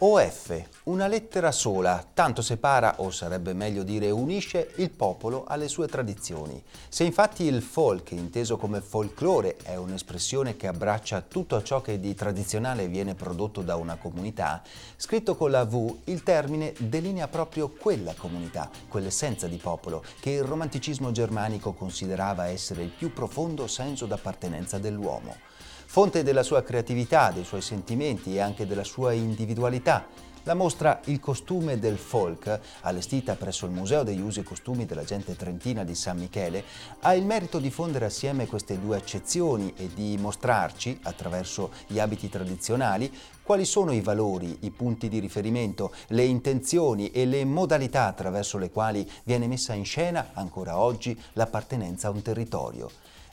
OF, 0.00 0.62
una 0.84 1.08
lettera 1.08 1.50
sola, 1.50 2.06
tanto 2.14 2.40
separa, 2.40 3.00
o 3.00 3.10
sarebbe 3.10 3.52
meglio 3.52 3.82
dire 3.82 4.12
unisce, 4.12 4.70
il 4.76 4.90
popolo 4.90 5.42
alle 5.44 5.66
sue 5.66 5.88
tradizioni. 5.88 6.62
Se 6.88 7.02
infatti 7.02 7.42
il 7.42 7.60
folk, 7.62 8.12
inteso 8.12 8.56
come 8.58 8.80
folklore, 8.80 9.56
è 9.56 9.74
un'espressione 9.74 10.56
che 10.56 10.68
abbraccia 10.68 11.20
tutto 11.22 11.60
ciò 11.64 11.80
che 11.80 11.98
di 11.98 12.14
tradizionale 12.14 12.86
viene 12.86 13.16
prodotto 13.16 13.60
da 13.62 13.74
una 13.74 13.96
comunità, 13.96 14.62
scritto 14.96 15.34
con 15.34 15.50
la 15.50 15.64
V, 15.64 16.02
il 16.04 16.22
termine 16.22 16.74
delinea 16.78 17.26
proprio 17.26 17.68
quella 17.68 18.14
comunità, 18.14 18.70
quell'essenza 18.86 19.48
di 19.48 19.56
popolo, 19.56 20.04
che 20.20 20.30
il 20.30 20.44
romanticismo 20.44 21.10
germanico 21.10 21.72
considerava 21.72 22.46
essere 22.46 22.84
il 22.84 22.90
più 22.90 23.12
profondo 23.12 23.66
senso 23.66 24.06
d'appartenenza 24.06 24.78
dell'uomo 24.78 25.48
fonte 25.90 26.22
della 26.22 26.42
sua 26.42 26.62
creatività, 26.62 27.30
dei 27.30 27.44
suoi 27.44 27.62
sentimenti 27.62 28.34
e 28.34 28.40
anche 28.40 28.66
della 28.66 28.84
sua 28.84 29.12
individualità. 29.12 30.04
La 30.42 30.52
mostra 30.52 31.00
Il 31.06 31.18
costume 31.18 31.78
del 31.78 31.96
folk, 31.96 32.60
allestita 32.82 33.36
presso 33.36 33.64
il 33.64 33.72
Museo 33.72 34.02
degli 34.02 34.20
Usi 34.20 34.40
e 34.40 34.42
Costumi 34.42 34.84
della 34.84 35.04
Gente 35.04 35.34
Trentina 35.34 35.84
di 35.84 35.94
San 35.94 36.18
Michele, 36.18 36.62
ha 37.00 37.14
il 37.14 37.24
merito 37.24 37.58
di 37.58 37.70
fondere 37.70 38.04
assieme 38.04 38.46
queste 38.46 38.78
due 38.78 38.98
accezioni 38.98 39.72
e 39.78 39.88
di 39.94 40.18
mostrarci, 40.18 41.00
attraverso 41.04 41.70
gli 41.86 41.98
abiti 41.98 42.28
tradizionali, 42.28 43.10
quali 43.42 43.64
sono 43.64 43.92
i 43.92 44.02
valori, 44.02 44.58
i 44.60 44.70
punti 44.70 45.08
di 45.08 45.20
riferimento, 45.20 45.94
le 46.08 46.24
intenzioni 46.24 47.10
e 47.12 47.24
le 47.24 47.46
modalità 47.46 48.04
attraverso 48.04 48.58
le 48.58 48.70
quali 48.70 49.10
viene 49.24 49.46
messa 49.46 49.72
in 49.72 49.86
scena, 49.86 50.32
ancora 50.34 50.78
oggi, 50.78 51.18
l'appartenenza 51.32 52.08
a 52.08 52.10
un 52.10 52.20
territorio. 52.20 52.90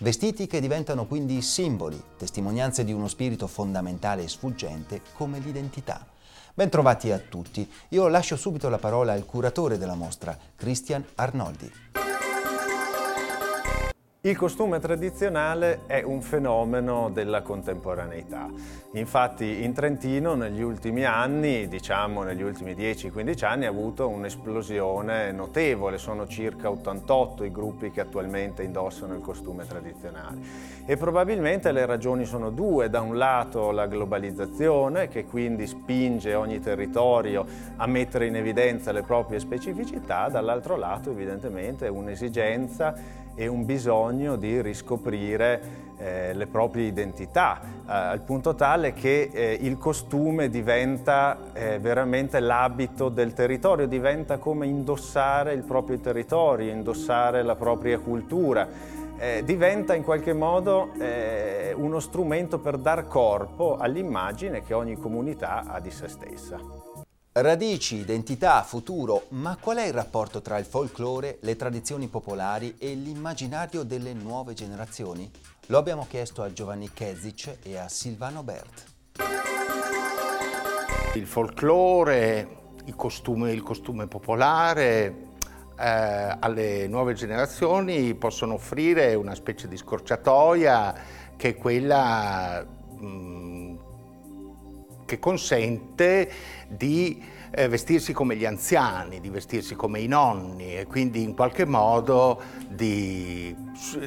Vestiti 0.00 0.46
che 0.46 0.60
diventano 0.60 1.06
quindi 1.06 1.42
simboli, 1.42 2.00
testimonianze 2.16 2.84
di 2.84 2.92
uno 2.92 3.08
spirito 3.08 3.48
fondamentale 3.48 4.22
e 4.22 4.28
sfuggente 4.28 5.02
come 5.14 5.40
l'identità. 5.40 6.06
Bentrovati 6.54 7.10
a 7.10 7.18
tutti. 7.18 7.68
Io 7.88 8.06
lascio 8.06 8.36
subito 8.36 8.68
la 8.68 8.78
parola 8.78 9.12
al 9.12 9.26
curatore 9.26 9.76
della 9.76 9.96
mostra, 9.96 10.38
Christian 10.54 11.04
Arnoldi. 11.16 12.07
Il 14.22 14.36
costume 14.36 14.80
tradizionale 14.80 15.82
è 15.86 16.02
un 16.02 16.22
fenomeno 16.22 17.08
della 17.08 17.40
contemporaneità. 17.40 18.50
Infatti 18.94 19.62
in 19.62 19.72
Trentino 19.72 20.34
negli 20.34 20.60
ultimi 20.60 21.04
anni, 21.04 21.68
diciamo 21.68 22.24
negli 22.24 22.42
ultimi 22.42 22.72
10-15 22.72 23.44
anni, 23.44 23.66
ha 23.66 23.68
avuto 23.68 24.08
un'esplosione 24.08 25.30
notevole. 25.30 25.98
Sono 25.98 26.26
circa 26.26 26.68
88 26.68 27.44
i 27.44 27.52
gruppi 27.52 27.92
che 27.92 28.00
attualmente 28.00 28.64
indossano 28.64 29.14
il 29.14 29.20
costume 29.20 29.64
tradizionale. 29.68 30.38
E 30.84 30.96
probabilmente 30.96 31.70
le 31.70 31.86
ragioni 31.86 32.24
sono 32.24 32.50
due. 32.50 32.90
Da 32.90 33.00
un 33.00 33.16
lato 33.16 33.70
la 33.70 33.86
globalizzazione 33.86 35.06
che 35.06 35.26
quindi 35.26 35.68
spinge 35.68 36.34
ogni 36.34 36.58
territorio 36.58 37.46
a 37.76 37.86
mettere 37.86 38.26
in 38.26 38.34
evidenza 38.34 38.90
le 38.90 39.02
proprie 39.02 39.38
specificità, 39.38 40.28
dall'altro 40.28 40.76
lato 40.76 41.12
evidentemente 41.12 41.86
un'esigenza 41.86 43.26
e 43.36 43.46
un 43.46 43.64
bisogno 43.64 44.07
di 44.36 44.60
riscoprire 44.60 45.86
eh, 45.98 46.32
le 46.32 46.46
proprie 46.46 46.86
identità, 46.86 47.60
eh, 47.60 47.92
al 47.92 48.20
punto 48.20 48.54
tale 48.54 48.92
che 48.92 49.30
eh, 49.32 49.58
il 49.60 49.78
costume 49.78 50.48
diventa 50.48 51.38
eh, 51.52 51.78
veramente 51.78 52.40
l'abito 52.40 53.08
del 53.08 53.32
territorio, 53.32 53.86
diventa 53.86 54.38
come 54.38 54.66
indossare 54.66 55.52
il 55.52 55.62
proprio 55.62 55.98
territorio, 55.98 56.72
indossare 56.72 57.42
la 57.42 57.56
propria 57.56 57.98
cultura. 57.98 58.96
Eh, 59.20 59.42
diventa 59.44 59.96
in 59.96 60.04
qualche 60.04 60.32
modo 60.32 60.90
eh, 61.00 61.74
uno 61.76 61.98
strumento 61.98 62.60
per 62.60 62.78
dar 62.78 63.08
corpo 63.08 63.76
all'immagine 63.76 64.62
che 64.62 64.74
ogni 64.74 64.96
comunità 64.96 65.64
ha 65.66 65.80
di 65.80 65.90
se 65.90 66.06
stessa. 66.06 66.87
Radici, 67.40 67.98
identità, 67.98 68.64
futuro, 68.64 69.26
ma 69.28 69.56
qual 69.60 69.76
è 69.76 69.86
il 69.86 69.92
rapporto 69.92 70.42
tra 70.42 70.58
il 70.58 70.64
folklore, 70.64 71.38
le 71.42 71.54
tradizioni 71.54 72.08
popolari 72.08 72.74
e 72.78 72.94
l'immaginario 72.94 73.84
delle 73.84 74.12
nuove 74.12 74.54
generazioni? 74.54 75.30
Lo 75.66 75.78
abbiamo 75.78 76.04
chiesto 76.08 76.42
a 76.42 76.52
Giovanni 76.52 76.90
Kezic 76.92 77.58
e 77.62 77.76
a 77.76 77.86
Silvano 77.88 78.42
Bert. 78.42 78.84
Il 81.14 81.26
folklore, 81.28 82.58
il 82.86 82.96
costume, 82.96 83.52
il 83.52 83.62
costume 83.62 84.08
popolare 84.08 85.28
eh, 85.78 86.36
alle 86.40 86.88
nuove 86.88 87.14
generazioni 87.14 88.16
possono 88.16 88.54
offrire 88.54 89.14
una 89.14 89.36
specie 89.36 89.68
di 89.68 89.76
scorciatoia 89.76 90.92
che 91.36 91.50
è 91.50 91.56
quella 91.56 92.66
mh, 92.98 93.06
mm, 93.06 93.27
che 95.08 95.18
consente 95.18 96.30
di 96.68 97.36
eh, 97.50 97.66
vestirsi 97.66 98.12
come 98.12 98.36
gli 98.36 98.44
anziani, 98.44 99.20
di 99.20 99.30
vestirsi 99.30 99.74
come 99.74 100.00
i 100.00 100.06
nonni 100.06 100.76
e 100.76 100.86
quindi 100.86 101.22
in 101.22 101.34
qualche 101.34 101.64
modo 101.64 102.42
di, 102.68 103.56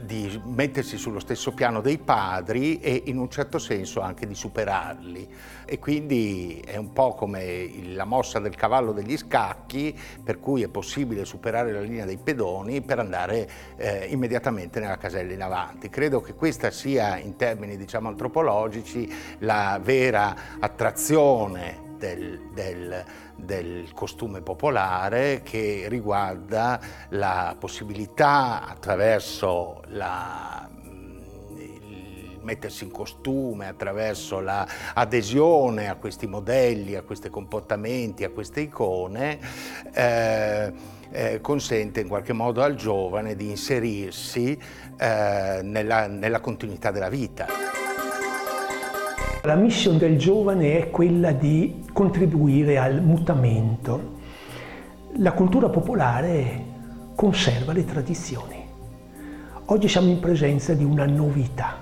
di, 0.04 0.40
mettersi 0.46 0.98
sullo 0.98 1.20
stesso 1.20 1.52
piano 1.54 1.82
dei 1.82 1.98
padri 1.98 2.80
e 2.80 3.04
in 3.06 3.18
un 3.18 3.32
certo 3.32 3.58
senso 3.58 4.02
anche 4.02 4.28
di 4.28 4.36
superarli. 4.36 5.28
E 5.66 5.80
quindi 5.80 6.62
è 6.66 6.76
un 6.76 6.92
po' 6.92 7.16
come 7.16 7.70
la 7.94 8.04
mossa 8.04 8.40
del 8.40 8.56
cavallo 8.56 8.92
degli 8.92 9.18
scacchi, 9.18 9.98
per 10.24 10.40
cui 10.40 10.62
è 10.62 10.68
possibile 10.68 11.24
superare 11.24 11.72
la 11.72 11.80
linea 11.80 12.06
dei 12.06 12.18
pedoni 12.18 12.82
per 12.82 13.00
andare 13.00 13.50
eh, 13.78 14.06
immediatamente 14.10 14.80
nella 14.80 14.98
casella 14.98 15.34
in 15.34 15.42
avanti. 15.42 15.90
Credo 15.90 16.20
che 16.20 16.34
questa 16.36 16.70
sia, 16.72 17.18
in 17.18 17.38
termini 17.38 17.78
diciamo 17.78 18.10
antropologici, 18.10 19.12
la 19.40 19.80
vera 19.82 20.36
attrazione 20.60 20.91
del, 21.98 22.50
del, 22.54 23.06
del, 23.36 23.94
costume 23.94 24.42
popolare 24.42 25.42
che 25.44 25.86
riguarda 25.88 26.80
la 27.10 27.56
possibilità 27.60 28.68
attraverso 28.68 29.82
la 29.90 30.70
mettersi 32.42 32.84
in 32.84 32.92
costume, 32.92 33.68
attraverso 33.68 34.40
l'adesione 34.40 35.90
a 35.90 35.96
questi 35.96 36.28
modelli, 36.28 36.96
a 36.96 37.04
questi 37.04 37.30
comportamenti, 37.30 38.24
a 38.24 38.30
queste 38.30 38.62
icone, 38.62 39.40
eh, 39.94 40.74
eh, 41.12 41.42
consente 41.42 42.00
in 42.00 42.08
qualche 42.08 42.34
modo 42.34 42.62
al 42.62 42.76
giovane 42.76 43.36
di 43.36 43.50
inserirsi 43.50 44.58
eh, 44.98 45.60
nella, 45.64 46.08
nella 46.08 46.40
continuità 46.40 46.92
della 46.92 47.10
vita. 47.10 47.81
La 49.44 49.56
missione 49.56 49.98
del 49.98 50.20
giovane 50.20 50.78
è 50.78 50.92
quella 50.92 51.32
di 51.32 51.84
contribuire 51.92 52.78
al 52.78 53.02
mutamento. 53.02 54.20
La 55.16 55.32
cultura 55.32 55.68
popolare 55.68 56.64
conserva 57.16 57.74
le 57.74 57.84
tradizioni. 57.84 58.64
Oggi 59.66 59.88
siamo 59.88 60.10
in 60.10 60.20
presenza 60.20 60.76
di 60.76 60.84
una 60.84 61.08
novità. 61.08 61.80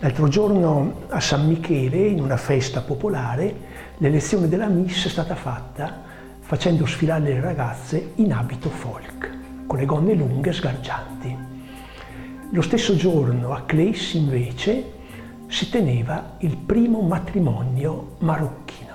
L'altro 0.00 0.28
giorno 0.28 1.06
a 1.08 1.20
San 1.20 1.46
Michele, 1.46 2.06
in 2.06 2.20
una 2.20 2.36
festa 2.36 2.82
popolare, 2.82 3.54
l'elezione 3.96 4.46
della 4.46 4.68
Miss 4.68 5.06
è 5.06 5.08
stata 5.08 5.36
fatta 5.36 6.02
facendo 6.40 6.84
sfilare 6.84 7.32
le 7.32 7.40
ragazze 7.40 8.12
in 8.16 8.30
abito 8.34 8.68
folk, 8.68 9.64
con 9.66 9.78
le 9.78 9.86
gonne 9.86 10.12
lunghe 10.12 10.50
e 10.50 10.52
sgargianti. 10.52 11.36
Lo 12.50 12.60
stesso 12.60 12.94
giorno 12.94 13.54
a 13.54 13.62
Clays 13.62 14.12
invece 14.12 14.96
si 15.48 15.70
teneva 15.70 16.34
il 16.38 16.56
primo 16.56 17.00
matrimonio 17.00 18.16
marocchino. 18.18 18.86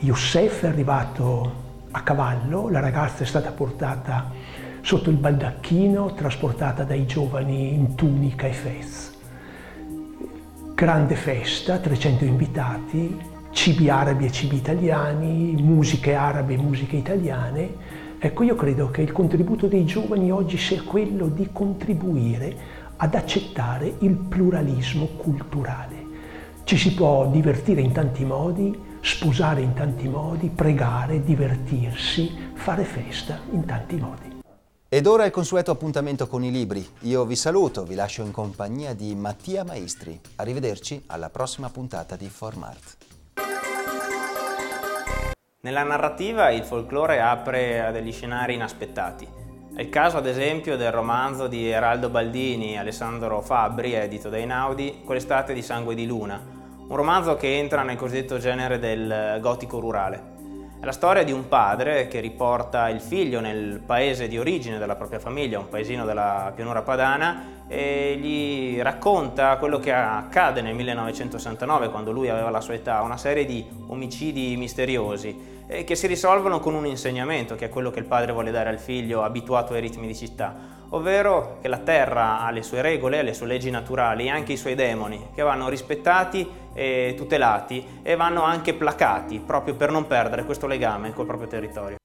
Youssef 0.00 0.64
è 0.64 0.66
arrivato 0.66 1.60
a 1.92 2.02
cavallo, 2.02 2.68
la 2.68 2.80
ragazza 2.80 3.22
è 3.22 3.26
stata 3.26 3.52
portata 3.52 4.30
sotto 4.80 5.08
il 5.08 5.16
baldacchino, 5.16 6.14
trasportata 6.14 6.82
dai 6.82 7.06
giovani 7.06 7.74
in 7.74 7.94
tunica 7.94 8.48
e 8.48 8.52
fez. 8.52 9.12
Grande 10.74 11.14
festa, 11.14 11.78
300 11.78 12.24
invitati, 12.24 13.20
cibi 13.52 13.88
arabi 13.88 14.24
e 14.24 14.32
cibi 14.32 14.56
italiani, 14.56 15.54
musiche 15.60 16.14
arabe 16.14 16.54
e 16.54 16.56
musiche 16.56 16.96
italiane. 16.96 18.00
Ecco, 18.18 18.42
io 18.42 18.56
credo 18.56 18.90
che 18.90 19.02
il 19.02 19.12
contributo 19.12 19.68
dei 19.68 19.84
giovani 19.84 20.32
oggi 20.32 20.56
sia 20.56 20.82
quello 20.82 21.28
di 21.28 21.48
contribuire 21.52 22.81
ad 23.02 23.16
accettare 23.16 23.96
il 23.98 24.14
pluralismo 24.14 25.06
culturale. 25.16 26.06
Ci 26.62 26.76
si 26.76 26.94
può 26.94 27.26
divertire 27.26 27.80
in 27.80 27.90
tanti 27.90 28.24
modi, 28.24 28.80
sposare 29.00 29.60
in 29.60 29.74
tanti 29.74 30.06
modi, 30.06 30.48
pregare, 30.48 31.20
divertirsi, 31.24 32.52
fare 32.54 32.84
festa 32.84 33.40
in 33.50 33.64
tanti 33.66 33.96
modi. 33.96 34.40
Ed 34.88 35.06
ora 35.06 35.24
il 35.24 35.32
consueto 35.32 35.72
appuntamento 35.72 36.28
con 36.28 36.44
i 36.44 36.52
libri. 36.52 36.86
Io 37.00 37.24
vi 37.24 37.34
saluto, 37.34 37.82
vi 37.82 37.96
lascio 37.96 38.22
in 38.22 38.30
compagnia 38.30 38.94
di 38.94 39.16
Mattia 39.16 39.64
Maestri. 39.64 40.20
Arrivederci 40.36 41.02
alla 41.06 41.28
prossima 41.28 41.70
puntata 41.70 42.14
di 42.14 42.28
Formart. 42.28 42.96
Nella 45.62 45.82
narrativa 45.82 46.50
il 46.50 46.62
folklore 46.62 47.20
apre 47.20 47.80
a 47.80 47.90
degli 47.90 48.12
scenari 48.12 48.54
inaspettati. 48.54 49.41
È 49.74 49.80
il 49.80 49.88
caso 49.88 50.18
ad 50.18 50.26
esempio 50.26 50.76
del 50.76 50.92
romanzo 50.92 51.46
di 51.46 51.66
Eraldo 51.70 52.10
Baldini 52.10 52.74
e 52.74 52.76
Alessandro 52.76 53.40
Fabbri, 53.40 53.94
edito 53.94 54.28
da 54.28 54.36
Einaudi, 54.36 55.00
Quell'estate 55.02 55.54
di 55.54 55.62
sangue 55.62 55.94
di 55.94 56.04
luna, 56.04 56.38
un 56.88 56.94
romanzo 56.94 57.36
che 57.36 57.56
entra 57.56 57.82
nel 57.82 57.96
cosiddetto 57.96 58.36
genere 58.36 58.78
del 58.78 59.38
gotico 59.40 59.80
rurale. 59.80 60.31
È 60.82 60.84
la 60.84 60.90
storia 60.90 61.22
di 61.22 61.30
un 61.30 61.46
padre 61.46 62.08
che 62.08 62.18
riporta 62.18 62.88
il 62.88 63.00
figlio 63.00 63.38
nel 63.38 63.80
paese 63.86 64.26
di 64.26 64.36
origine 64.36 64.78
della 64.78 64.96
propria 64.96 65.20
famiglia, 65.20 65.60
un 65.60 65.68
paesino 65.68 66.04
della 66.04 66.50
pianura 66.56 66.82
padana, 66.82 67.66
e 67.68 68.18
gli 68.20 68.80
racconta 68.80 69.58
quello 69.58 69.78
che 69.78 69.92
accade 69.92 70.60
nel 70.60 70.74
1969, 70.74 71.88
quando 71.88 72.10
lui 72.10 72.30
aveva 72.30 72.50
la 72.50 72.60
sua 72.60 72.74
età, 72.74 73.00
una 73.02 73.16
serie 73.16 73.44
di 73.44 73.64
omicidi 73.86 74.56
misteriosi 74.56 75.60
che 75.84 75.94
si 75.94 76.08
risolvono 76.08 76.58
con 76.58 76.74
un 76.74 76.84
insegnamento, 76.84 77.54
che 77.54 77.66
è 77.66 77.68
quello 77.68 77.92
che 77.92 78.00
il 78.00 78.04
padre 78.06 78.32
vuole 78.32 78.50
dare 78.50 78.68
al 78.68 78.80
figlio 78.80 79.22
abituato 79.22 79.74
ai 79.74 79.80
ritmi 79.82 80.08
di 80.08 80.16
città 80.16 80.80
ovvero 80.94 81.58
che 81.60 81.68
la 81.68 81.78
Terra 81.78 82.40
ha 82.40 82.50
le 82.50 82.62
sue 82.62 82.82
regole, 82.82 83.22
le 83.22 83.32
sue 83.32 83.46
leggi 83.46 83.70
naturali 83.70 84.26
e 84.26 84.30
anche 84.30 84.52
i 84.52 84.56
suoi 84.56 84.74
demoni, 84.74 85.28
che 85.34 85.42
vanno 85.42 85.68
rispettati 85.68 86.46
e 86.72 87.14
tutelati 87.16 88.00
e 88.02 88.16
vanno 88.16 88.42
anche 88.42 88.74
placati 88.74 89.40
proprio 89.40 89.74
per 89.74 89.90
non 89.90 90.06
perdere 90.06 90.44
questo 90.44 90.66
legame 90.66 91.12
col 91.12 91.26
proprio 91.26 91.48
territorio. 91.48 91.96